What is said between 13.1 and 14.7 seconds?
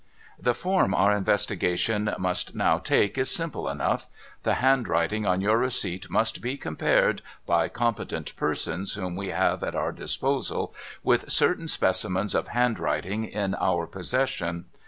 in our possession.